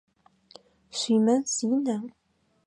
Шъуимэз 0.97 1.53
ина? 1.75 1.97